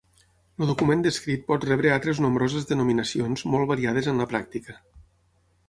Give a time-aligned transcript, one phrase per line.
[0.63, 4.79] El document descrit pot rebre altres nombroses denominacions molt variades en la pràctica.